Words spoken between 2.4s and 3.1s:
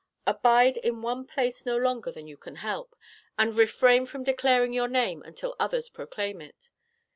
help,